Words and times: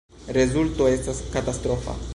Rezulto 0.37 0.89
estas 0.95 1.21
katastrofa. 1.37 1.99